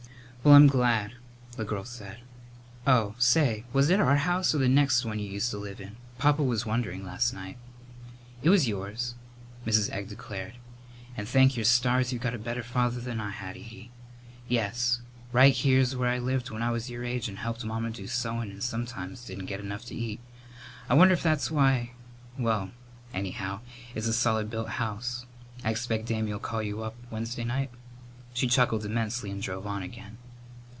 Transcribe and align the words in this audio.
"Well, 0.43 0.55
I'm 0.55 0.65
glad," 0.65 1.11
the 1.55 1.65
girl 1.65 1.83
said. 1.85 2.17
"Oh, 2.87 3.13
say, 3.19 3.63
was 3.73 3.91
it 3.91 3.99
our 3.99 4.15
house 4.15 4.55
or 4.55 4.57
the 4.57 4.67
next 4.67 5.05
one 5.05 5.19
you 5.19 5.29
used 5.29 5.51
to 5.51 5.59
live 5.59 5.79
in? 5.79 5.97
Papa 6.17 6.41
was 6.43 6.65
wondering 6.65 7.05
last 7.05 7.31
night." 7.31 7.57
"It 8.41 8.49
was 8.49 8.67
yours," 8.67 9.13
Mrs. 9.67 9.91
Egg 9.91 10.07
declared; 10.09 10.53
"and 11.15 11.29
thank 11.29 11.55
your 11.55 11.63
stars 11.63 12.11
you've 12.11 12.23
got 12.23 12.33
a 12.33 12.39
better 12.39 12.63
father 12.63 12.99
than 12.99 13.19
I 13.19 13.29
had, 13.29 13.51
Edie. 13.55 13.91
Yes, 14.47 15.01
right 15.31 15.55
here's 15.55 15.95
where 15.95 16.09
I 16.09 16.17
lived 16.17 16.49
when 16.49 16.63
I 16.63 16.71
was 16.71 16.89
your 16.89 17.05
age 17.05 17.29
and 17.29 17.37
helped 17.37 17.63
Mamma 17.63 17.91
do 17.91 18.07
sewin', 18.07 18.49
and 18.49 18.63
sometimes 18.63 19.23
didn't 19.25 19.45
get 19.45 19.59
enough 19.59 19.85
to 19.85 19.95
eat. 19.95 20.19
I 20.89 20.95
wonder 20.95 21.13
if 21.13 21.21
that's 21.21 21.51
why 21.51 21.91
well, 22.39 22.71
anyhow, 23.13 23.59
it's 23.93 24.07
a 24.07 24.11
solid 24.13 24.49
built 24.49 24.69
house. 24.69 25.27
I 25.63 25.69
expect 25.69 26.07
Dammy'll 26.07 26.39
call 26.39 26.63
you 26.63 26.81
up 26.81 26.95
Wednesday 27.11 27.43
night." 27.43 27.69
She 28.33 28.47
chuckled 28.47 28.83
immensely 28.83 29.29
and 29.29 29.39
drove 29.39 29.67
on 29.67 29.83
again. 29.83 30.17